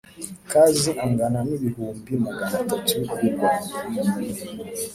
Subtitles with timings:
[0.51, 3.71] Kazi angana n ibihumbi magana atatu y u rwanda